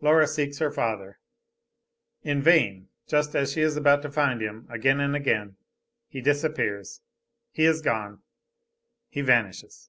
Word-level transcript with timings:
Laura 0.00 0.26
seeks 0.26 0.58
her 0.58 0.72
father. 0.72 1.20
In 2.24 2.42
vain 2.42 2.88
just 3.06 3.36
as 3.36 3.52
she 3.52 3.60
is 3.60 3.76
about 3.76 4.02
to 4.02 4.10
find 4.10 4.40
him, 4.42 4.66
again 4.68 4.98
and 4.98 5.14
again 5.14 5.54
he 6.08 6.20
disappears, 6.20 7.00
he 7.52 7.62
is 7.64 7.80
gone, 7.80 8.20
he 9.08 9.20
vanishes. 9.20 9.88